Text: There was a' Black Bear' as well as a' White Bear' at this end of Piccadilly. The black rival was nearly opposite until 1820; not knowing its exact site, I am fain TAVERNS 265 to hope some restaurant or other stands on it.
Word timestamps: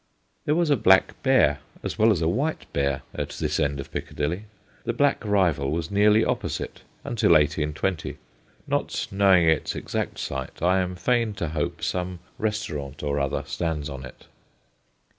There 0.45 0.55
was 0.55 0.71
a' 0.71 0.77
Black 0.87 1.21
Bear' 1.21 1.59
as 1.83 1.99
well 1.99 2.09
as 2.09 2.23
a' 2.23 2.27
White 2.41 2.65
Bear' 2.73 3.03
at 3.13 3.29
this 3.33 3.59
end 3.59 3.79
of 3.79 3.91
Piccadilly. 3.91 4.45
The 4.83 4.93
black 4.93 5.23
rival 5.23 5.69
was 5.69 5.91
nearly 5.91 6.25
opposite 6.25 6.81
until 7.03 7.33
1820; 7.33 8.17
not 8.65 9.07
knowing 9.11 9.47
its 9.47 9.75
exact 9.75 10.17
site, 10.17 10.59
I 10.59 10.79
am 10.79 10.95
fain 10.95 11.35
TAVERNS 11.35 11.51
265 11.53 11.53
to 11.53 11.53
hope 11.75 11.83
some 11.83 12.19
restaurant 12.39 13.03
or 13.03 13.19
other 13.19 13.43
stands 13.45 13.89
on 13.89 14.03
it. 14.03 14.25